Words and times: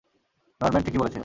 Norman 0.61 0.83
ঠিকই 0.85 0.97
বলেছিল। 0.97 1.19